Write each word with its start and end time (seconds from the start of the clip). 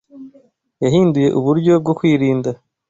Yahinduye 0.83 1.27
uburyo 1.39 1.73
bwo 1.81 1.93
kwirinda 1.99 2.49